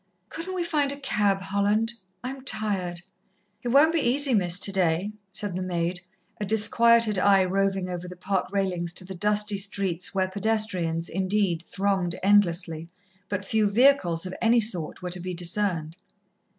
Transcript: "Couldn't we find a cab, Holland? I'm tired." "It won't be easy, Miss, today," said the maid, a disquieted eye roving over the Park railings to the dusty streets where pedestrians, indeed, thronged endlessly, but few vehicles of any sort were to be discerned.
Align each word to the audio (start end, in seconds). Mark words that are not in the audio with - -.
"Couldn't 0.29 0.55
we 0.55 0.63
find 0.63 0.91
a 0.91 0.99
cab, 0.99 1.41
Holland? 1.41 1.93
I'm 2.23 2.43
tired." 2.43 3.03
"It 3.61 3.67
won't 3.67 3.93
be 3.93 3.99
easy, 3.99 4.33
Miss, 4.33 4.57
today," 4.59 5.11
said 5.31 5.55
the 5.55 5.61
maid, 5.61 6.01
a 6.39 6.43
disquieted 6.43 7.19
eye 7.19 7.43
roving 7.43 7.87
over 7.87 8.07
the 8.07 8.15
Park 8.15 8.47
railings 8.51 8.93
to 8.93 9.05
the 9.05 9.13
dusty 9.13 9.59
streets 9.59 10.11
where 10.15 10.27
pedestrians, 10.27 11.07
indeed, 11.07 11.61
thronged 11.61 12.19
endlessly, 12.23 12.89
but 13.29 13.45
few 13.45 13.67
vehicles 13.69 14.25
of 14.25 14.33
any 14.41 14.59
sort 14.59 15.03
were 15.03 15.11
to 15.11 15.19
be 15.19 15.35
discerned. 15.35 15.97